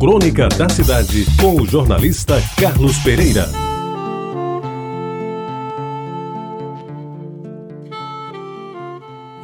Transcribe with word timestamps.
Crônica 0.00 0.48
da 0.48 0.66
Cidade, 0.66 1.26
com 1.38 1.60
o 1.60 1.66
jornalista 1.66 2.36
Carlos 2.58 2.96
Pereira. 3.00 3.50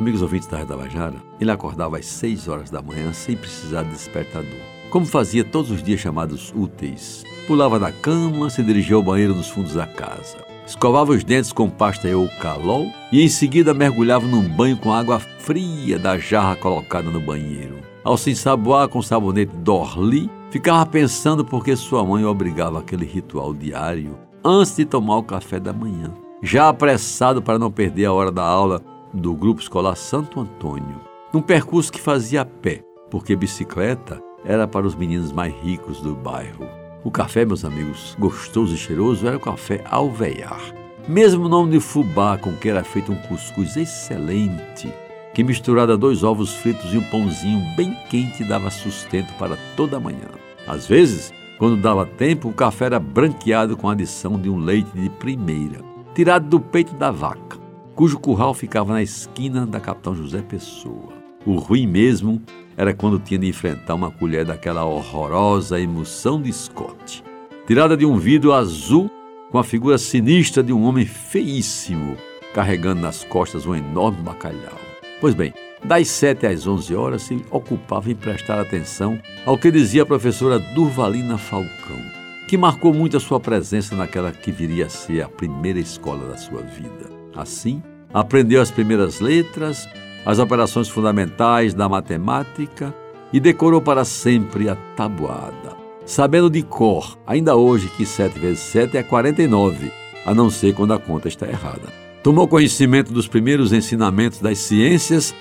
Amigos 0.00 0.22
ouvintes 0.22 0.48
da 0.48 0.56
Reda 0.56 0.74
Bajara, 0.74 1.16
ele 1.38 1.50
acordava 1.50 1.98
às 1.98 2.06
6 2.06 2.48
horas 2.48 2.70
da 2.70 2.80
manhã 2.80 3.12
sem 3.12 3.36
precisar 3.36 3.82
de 3.82 3.90
despertador. 3.90 4.58
Como 4.88 5.04
fazia 5.04 5.44
todos 5.44 5.70
os 5.70 5.82
dias 5.82 6.00
chamados 6.00 6.54
úteis. 6.56 7.22
Pulava 7.46 7.78
da 7.78 7.92
cama, 7.92 8.48
se 8.48 8.62
dirigia 8.62 8.96
ao 8.96 9.02
banheiro 9.02 9.34
nos 9.34 9.50
fundos 9.50 9.74
da 9.74 9.86
casa. 9.86 10.45
Escovava 10.66 11.12
os 11.12 11.22
dentes 11.22 11.52
com 11.52 11.70
pasta 11.70 12.08
eucalol 12.08 12.86
e 13.12 13.22
em 13.22 13.28
seguida 13.28 13.72
mergulhava 13.72 14.26
num 14.26 14.42
banho 14.42 14.76
com 14.76 14.92
água 14.92 15.20
fria 15.20 15.96
da 15.96 16.18
jarra 16.18 16.56
colocada 16.56 17.08
no 17.08 17.20
banheiro. 17.20 17.76
Ao 18.02 18.16
se 18.18 18.30
ensaboar 18.30 18.88
com 18.88 19.00
sabonete 19.00 19.56
Dorli, 19.56 20.28
ficava 20.50 20.84
pensando 20.84 21.44
por 21.44 21.64
que 21.64 21.76
sua 21.76 22.04
mãe 22.04 22.24
obrigava 22.24 22.80
aquele 22.80 23.06
ritual 23.06 23.54
diário 23.54 24.18
antes 24.44 24.76
de 24.76 24.84
tomar 24.84 25.18
o 25.18 25.22
café 25.22 25.60
da 25.60 25.72
manhã. 25.72 26.12
Já 26.42 26.68
apressado 26.68 27.40
para 27.40 27.58
não 27.58 27.70
perder 27.70 28.06
a 28.06 28.12
hora 28.12 28.32
da 28.32 28.44
aula, 28.44 28.82
do 29.12 29.34
Grupo 29.34 29.60
Escolar 29.60 29.96
Santo 29.96 30.40
Antônio, 30.40 31.00
num 31.32 31.40
percurso 31.40 31.92
que 31.92 32.00
fazia 32.00 32.42
a 32.42 32.44
pé, 32.44 32.82
porque 33.10 33.34
bicicleta 33.34 34.20
era 34.44 34.68
para 34.68 34.86
os 34.86 34.94
meninos 34.94 35.32
mais 35.32 35.54
ricos 35.62 36.00
do 36.00 36.14
bairro. 36.14 36.85
O 37.04 37.10
café, 37.10 37.44
meus 37.44 37.64
amigos, 37.64 38.16
gostoso 38.18 38.74
e 38.74 38.78
cheiroso, 38.78 39.26
era 39.26 39.36
o 39.36 39.40
café 39.40 39.82
Alveiar. 39.90 40.60
Mesmo 41.08 41.48
nome 41.48 41.72
de 41.72 41.80
fubá 41.80 42.36
com 42.36 42.52
que 42.52 42.68
era 42.68 42.82
feito 42.82 43.12
um 43.12 43.16
cuscuz 43.16 43.76
excelente, 43.76 44.92
que 45.32 45.44
misturado 45.44 45.92
a 45.92 45.96
dois 45.96 46.24
ovos 46.24 46.54
fritos 46.54 46.92
e 46.92 46.98
um 46.98 47.10
pãozinho 47.10 47.62
bem 47.76 47.96
quente 48.10 48.42
dava 48.42 48.70
sustento 48.70 49.32
para 49.34 49.56
toda 49.76 49.98
a 49.98 50.00
manhã. 50.00 50.28
Às 50.66 50.86
vezes, 50.86 51.32
quando 51.58 51.80
dava 51.80 52.04
tempo, 52.04 52.48
o 52.48 52.52
café 52.52 52.86
era 52.86 52.98
branqueado 52.98 53.76
com 53.76 53.88
a 53.88 53.92
adição 53.92 54.38
de 54.38 54.50
um 54.50 54.58
leite 54.58 54.90
de 54.94 55.08
primeira, 55.08 55.80
tirado 56.14 56.48
do 56.48 56.60
peito 56.60 56.94
da 56.94 57.10
vaca 57.10 57.66
cujo 57.96 58.18
curral 58.18 58.52
ficava 58.52 58.92
na 58.92 59.02
esquina 59.02 59.66
da 59.66 59.80
Capitão 59.80 60.14
José 60.14 60.42
Pessoa. 60.42 61.25
O 61.46 61.54
ruim 61.54 61.86
mesmo 61.86 62.42
era 62.76 62.92
quando 62.92 63.20
tinha 63.20 63.38
de 63.38 63.46
enfrentar 63.46 63.94
uma 63.94 64.10
colher 64.10 64.44
daquela 64.44 64.84
horrorosa 64.84 65.80
emoção 65.80 66.42
de 66.42 66.52
Scott, 66.52 67.22
tirada 67.68 67.96
de 67.96 68.04
um 68.04 68.18
vidro 68.18 68.52
azul 68.52 69.08
com 69.52 69.58
a 69.58 69.64
figura 69.64 69.96
sinistra 69.96 70.60
de 70.60 70.72
um 70.72 70.82
homem 70.82 71.06
feíssimo, 71.06 72.16
carregando 72.52 73.00
nas 73.00 73.22
costas 73.22 73.64
um 73.64 73.76
enorme 73.76 74.22
bacalhau. 74.22 74.76
Pois 75.20 75.34
bem, 75.34 75.54
das 75.84 76.08
7 76.08 76.48
às 76.48 76.66
11 76.66 76.94
horas 76.96 77.22
se 77.22 77.40
ocupava 77.48 78.10
em 78.10 78.16
prestar 78.16 78.58
atenção 78.60 79.16
ao 79.44 79.56
que 79.56 79.70
dizia 79.70 80.02
a 80.02 80.06
professora 80.06 80.58
Durvalina 80.58 81.38
Falcão, 81.38 82.02
que 82.48 82.58
marcou 82.58 82.92
muito 82.92 83.16
a 83.16 83.20
sua 83.20 83.38
presença 83.38 83.94
naquela 83.94 84.32
que 84.32 84.50
viria 84.50 84.86
a 84.86 84.90
ser 84.90 85.22
a 85.22 85.28
primeira 85.28 85.78
escola 85.78 86.28
da 86.28 86.36
sua 86.36 86.62
vida. 86.62 87.08
Assim, 87.36 87.80
aprendeu 88.12 88.60
as 88.60 88.70
primeiras 88.70 89.20
letras, 89.20 89.88
as 90.26 90.40
operações 90.40 90.88
fundamentais 90.88 91.72
da 91.72 91.88
matemática 91.88 92.92
e 93.32 93.38
decorou 93.38 93.80
para 93.80 94.04
sempre 94.04 94.68
a 94.68 94.74
tabuada. 94.74 95.76
Sabendo 96.04 96.50
de 96.50 96.64
cor, 96.64 97.16
ainda 97.24 97.54
hoje, 97.54 97.88
que 97.96 98.04
7 98.04 98.36
vezes 98.36 98.58
7 98.60 98.96
é 98.96 99.04
49, 99.04 99.92
a 100.24 100.34
não 100.34 100.50
ser 100.50 100.74
quando 100.74 100.92
a 100.92 100.98
conta 100.98 101.28
está 101.28 101.46
errada. 101.46 101.92
Tomou 102.24 102.48
conhecimento 102.48 103.12
dos 103.12 103.28
primeiros 103.28 103.72
ensinamentos 103.72 104.40
das 104.40 104.58
ciências 104.58 105.32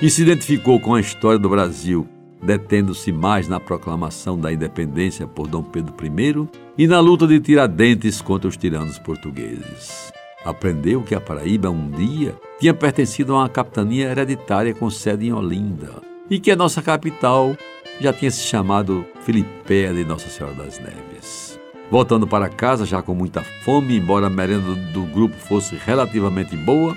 e 0.00 0.08
se 0.08 0.22
identificou 0.22 0.80
com 0.80 0.94
a 0.94 1.00
história 1.00 1.38
do 1.38 1.50
Brasil, 1.50 2.08
detendo-se 2.42 3.12
mais 3.12 3.46
na 3.46 3.60
proclamação 3.60 4.38
da 4.38 4.50
independência 4.50 5.26
por 5.26 5.46
Dom 5.46 5.62
Pedro 5.62 5.94
I 6.02 6.48
e 6.78 6.86
na 6.86 6.98
luta 6.98 7.26
de 7.26 7.38
Tiradentes 7.40 8.22
contra 8.22 8.48
os 8.48 8.56
tiranos 8.56 8.98
portugueses. 8.98 10.10
Aprendeu 10.42 11.02
que 11.02 11.14
a 11.14 11.20
Paraíba 11.20 11.68
um 11.68 11.90
dia 11.90 12.34
tinha 12.60 12.74
pertencido 12.74 13.34
a 13.34 13.38
uma 13.38 13.48
capitania 13.48 14.10
hereditária 14.10 14.74
com 14.74 14.90
sede 14.90 15.26
em 15.26 15.32
Olinda 15.32 16.02
e 16.28 16.38
que 16.38 16.50
a 16.50 16.56
nossa 16.56 16.82
capital 16.82 17.56
já 17.98 18.12
tinha 18.12 18.30
se 18.30 18.42
chamado 18.42 19.04
Filipéia 19.22 19.94
de 19.94 20.04
Nossa 20.04 20.28
Senhora 20.28 20.54
das 20.54 20.78
Neves. 20.78 21.58
Voltando 21.90 22.26
para 22.26 22.50
casa, 22.50 22.84
já 22.84 23.02
com 23.02 23.14
muita 23.14 23.42
fome, 23.64 23.96
embora 23.96 24.26
a 24.26 24.30
merenda 24.30 24.74
do 24.92 25.04
grupo 25.04 25.34
fosse 25.36 25.74
relativamente 25.74 26.54
boa, 26.54 26.94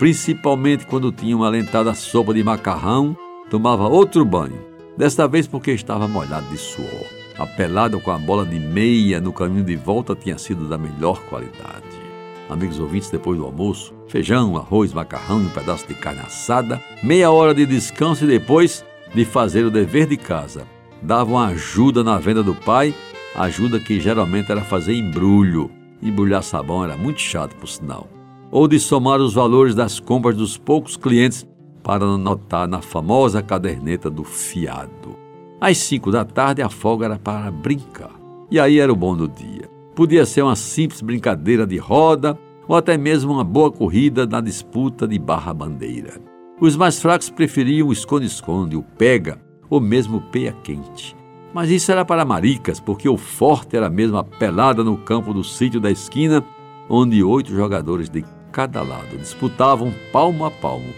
principalmente 0.00 0.84
quando 0.84 1.12
tinha 1.12 1.36
uma 1.36 1.46
alentada 1.46 1.94
sopa 1.94 2.34
de 2.34 2.42
macarrão, 2.42 3.16
tomava 3.48 3.88
outro 3.88 4.24
banho, 4.24 4.66
desta 4.98 5.28
vez 5.28 5.46
porque 5.46 5.70
estava 5.70 6.08
molhado 6.08 6.46
de 6.50 6.58
suor. 6.58 7.06
A 7.38 7.46
pelada 7.46 7.98
com 7.98 8.10
a 8.10 8.18
bola 8.18 8.44
de 8.44 8.58
meia 8.58 9.20
no 9.20 9.32
caminho 9.32 9.64
de 9.64 9.76
volta 9.76 10.14
tinha 10.14 10.38
sido 10.38 10.68
da 10.68 10.76
melhor 10.76 11.22
qualidade 11.22 12.04
amigos 12.48 12.78
ouvintes, 12.78 13.10
depois 13.10 13.38
do 13.38 13.44
almoço, 13.44 13.93
feijão, 14.08 14.56
arroz, 14.56 14.92
macarrão 14.92 15.42
e 15.42 15.46
um 15.46 15.50
pedaço 15.50 15.86
de 15.86 15.94
carne 15.94 16.20
assada, 16.20 16.80
meia 17.02 17.30
hora 17.30 17.54
de 17.54 17.66
descanso 17.66 18.24
e 18.24 18.28
depois 18.28 18.84
de 19.14 19.24
fazer 19.24 19.64
o 19.64 19.70
dever 19.70 20.06
de 20.06 20.16
casa. 20.16 20.66
Davam 21.02 21.38
ajuda 21.38 22.02
na 22.02 22.18
venda 22.18 22.42
do 22.42 22.54
pai, 22.54 22.94
ajuda 23.34 23.78
que 23.78 24.00
geralmente 24.00 24.50
era 24.50 24.62
fazer 24.62 24.94
embrulho. 24.94 25.70
Embrulhar 26.02 26.42
sabão 26.42 26.84
era 26.84 26.96
muito 26.96 27.20
chato, 27.20 27.54
por 27.56 27.68
sinal. 27.68 28.08
Ou 28.50 28.68
de 28.68 28.78
somar 28.78 29.20
os 29.20 29.34
valores 29.34 29.74
das 29.74 29.98
compras 30.00 30.36
dos 30.36 30.56
poucos 30.56 30.96
clientes 30.96 31.46
para 31.82 32.04
anotar 32.04 32.66
na 32.66 32.80
famosa 32.80 33.42
caderneta 33.42 34.08
do 34.08 34.24
fiado. 34.24 35.16
Às 35.60 35.78
cinco 35.78 36.10
da 36.10 36.24
tarde, 36.24 36.62
a 36.62 36.68
folga 36.68 37.06
era 37.06 37.18
para 37.18 37.50
brincar. 37.50 38.12
E 38.50 38.58
aí 38.58 38.78
era 38.78 38.92
o 38.92 38.96
bom 38.96 39.16
do 39.16 39.28
dia. 39.28 39.68
Podia 39.94 40.26
ser 40.26 40.42
uma 40.42 40.56
simples 40.56 41.00
brincadeira 41.00 41.66
de 41.66 41.76
roda 41.76 42.38
ou 42.68 42.76
até 42.76 42.96
mesmo 42.96 43.32
uma 43.32 43.44
boa 43.44 43.70
corrida 43.70 44.26
na 44.26 44.40
disputa 44.40 45.06
de 45.06 45.18
barra-bandeira. 45.18 46.20
Os 46.60 46.76
mais 46.76 47.00
fracos 47.00 47.30
preferiam 47.30 47.88
o 47.88 47.92
esconde-esconde, 47.92 48.76
o 48.76 48.82
pega 48.82 49.40
ou 49.68 49.80
mesmo 49.80 50.18
o 50.18 50.20
peia 50.20 50.52
quente. 50.62 51.16
Mas 51.52 51.70
isso 51.70 51.90
era 51.92 52.04
para 52.04 52.24
maricas, 52.24 52.80
porque 52.80 53.08
o 53.08 53.16
forte 53.16 53.76
era 53.76 53.88
mesmo 53.88 54.16
a 54.16 54.24
pelada 54.24 54.82
no 54.82 54.96
campo 54.96 55.32
do 55.32 55.44
sítio 55.44 55.80
da 55.80 55.90
esquina, 55.90 56.44
onde 56.88 57.22
oito 57.22 57.54
jogadores 57.54 58.08
de 58.08 58.24
cada 58.50 58.82
lado 58.82 59.16
disputavam 59.18 59.92
palmo 60.12 60.44
a 60.44 60.50
palmo. 60.50 60.92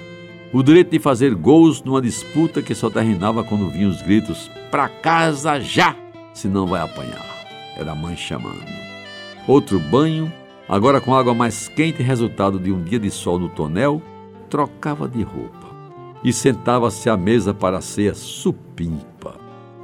O 0.53 0.62
direito 0.62 0.91
de 0.91 0.99
fazer 0.99 1.34
gols 1.34 1.82
numa 1.82 2.00
disputa 2.00 2.62
que 2.62 2.75
só 2.75 2.88
terminava 2.88 3.44
quando 3.44 3.69
vinham 3.69 3.91
os 3.91 4.00
gritos: 4.00 4.50
Pra 4.71 4.88
casa 4.88 5.60
já! 5.60 5.94
Senão 6.32 6.66
vai 6.66 6.81
apanhar. 6.81 7.26
Era 7.76 7.93
a 7.93 7.94
mãe 7.94 8.16
chamando 8.16 8.65
outro 9.47 9.78
banho, 9.78 10.32
agora 10.69 11.00
com 11.00 11.15
água 11.15 11.34
mais 11.34 11.69
quente, 11.69 12.03
resultado 12.03 12.59
de 12.59 12.72
um 12.72 12.82
dia 12.82 12.99
de 12.99 13.10
sol 13.10 13.38
no 13.38 13.49
tonel, 13.49 14.03
trocava 14.49 15.09
de 15.09 15.22
roupa 15.22 15.66
e 16.22 16.32
sentava-se 16.32 17.09
à 17.09 17.16
mesa 17.16 17.54
para 17.54 17.78
a 17.78 17.81
ceia 17.81 18.15
supimpa. 18.15 19.37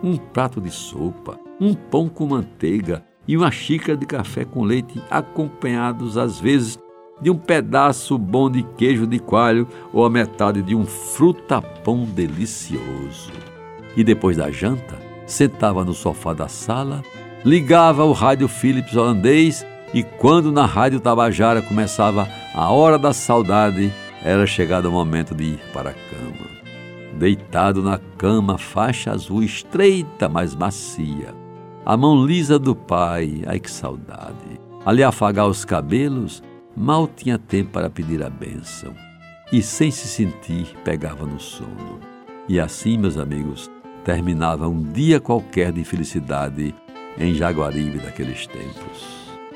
Um 0.03 0.17
prato 0.17 0.61
de 0.61 0.71
sopa, 0.71 1.39
um 1.61 1.75
pão 1.75 2.09
com 2.09 2.27
manteiga 2.27 3.05
e 3.29 3.37
uma 3.37 3.51
xícara 3.51 3.97
de 3.97 4.05
café 4.05 4.45
com 4.45 4.65
leite, 4.65 5.01
acompanhados 5.09 6.19
às 6.19 6.41
vezes 6.41 6.79
de 7.21 7.31
um 7.31 7.37
pedaço 7.37 8.19
bom 8.19 8.51
de 8.51 8.65
queijo 8.77 9.07
de 9.07 9.21
coalho 9.21 9.69
ou 9.93 10.05
a 10.05 10.11
metade 10.11 10.61
de 10.63 10.75
um 10.75 10.85
frutapão 10.85 12.05
delicioso. 12.05 13.31
E 13.97 14.03
depois 14.03 14.37
da 14.37 14.51
janta, 14.51 14.99
sentava 15.25 15.85
no 15.85 15.95
sofá 15.95 16.33
da 16.33 16.49
sala 16.49 17.03
ligava 17.45 18.05
o 18.05 18.13
rádio 18.13 18.47
Philips 18.49 18.95
holandês 18.95 19.67
e 19.95 20.03
quando 20.03 20.51
na 20.51 20.65
rádio 20.65 21.01
Tabajara 21.01 21.61
começava 21.61 22.27
a 22.55 22.71
hora 22.71 22.99
da 22.99 23.13
saudade, 23.13 23.93
era 24.25 24.47
chegado 24.47 24.87
o 24.87 24.93
momento 24.93 25.35
de 25.35 25.45
ir 25.45 25.61
para 25.73 25.91
a 25.91 25.93
cama. 25.93 26.53
Deitado 27.19 27.83
na 27.83 27.99
cama, 28.17 28.57
faixa 28.57 29.13
azul 29.13 29.43
estreita, 29.43 30.29
mas 30.29 30.55
macia. 30.55 31.35
A 31.85 31.97
mão 31.97 32.25
lisa 32.25 32.59
do 32.59 32.75
pai, 32.75 33.43
ai 33.47 33.61
que 33.61 33.71
saudade. 33.71 34.61
Ali 34.87 35.03
afagar 35.03 35.47
os 35.47 35.65
cabelos, 35.65 36.43
mal 36.77 37.07
tinha 37.07 37.39
tempo 37.39 37.71
para 37.71 37.91
pedir 37.91 38.23
a 38.23 38.31
bênção. 38.31 38.95
E 39.53 39.61
sem 39.61 39.91
se 39.91 40.09
sentir, 40.09 40.75
pegava 40.83 41.27
no 41.27 41.39
sono. 41.39 42.01
E 42.49 42.59
assim, 42.59 42.97
meus 42.97 43.19
amigos, 43.19 43.71
terminava 44.05 44.67
um 44.67 44.83
dia 44.83 45.21
qualquer 45.21 45.71
de 45.71 45.85
felicidade 45.85 46.75
em 47.19 47.35
Jaguaribe 47.35 47.99
daqueles 47.99 48.47
tempos. 48.47 49.32